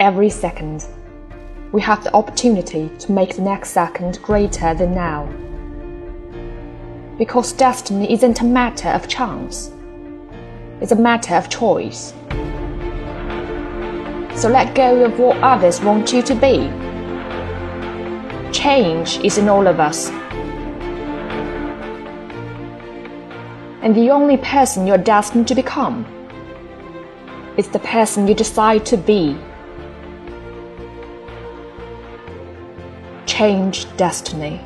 every 0.00 0.30
second. 0.30 0.86
We 1.72 1.82
have 1.82 2.02
the 2.02 2.12
opportunity 2.14 2.90
to 3.00 3.12
make 3.12 3.36
the 3.36 3.42
next 3.42 3.70
second 3.70 4.20
greater 4.22 4.72
than 4.72 4.94
now. 4.94 5.26
Because 7.18 7.52
destiny 7.52 8.10
isn't 8.10 8.40
a 8.40 8.44
matter 8.44 8.88
of 8.88 9.08
chance, 9.08 9.70
it's 10.80 10.92
a 10.92 10.96
matter 10.96 11.34
of 11.34 11.50
choice. 11.50 12.14
So 14.34 14.48
let 14.48 14.74
go 14.74 15.04
of 15.04 15.18
what 15.18 15.36
others 15.42 15.82
want 15.82 16.14
you 16.14 16.22
to 16.22 16.34
be. 16.34 16.70
Change 18.52 19.18
is 19.18 19.36
in 19.36 19.50
all 19.50 19.66
of 19.66 19.78
us. 19.78 20.08
And 23.82 23.94
the 23.94 24.08
only 24.08 24.38
person 24.38 24.86
you're 24.86 24.96
destined 24.96 25.46
to 25.48 25.54
become 25.54 26.06
is 27.58 27.68
the 27.68 27.78
person 27.80 28.26
you 28.26 28.34
decide 28.34 28.86
to 28.86 28.96
be. 28.96 29.36
Change 33.40 33.86
destiny. 33.96 34.60